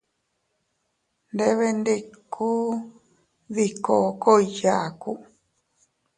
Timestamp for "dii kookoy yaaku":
3.53-5.11